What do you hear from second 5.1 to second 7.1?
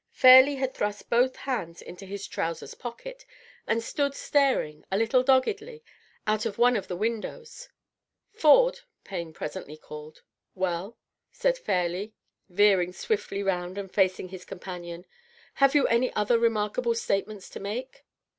doggedly, out of one of the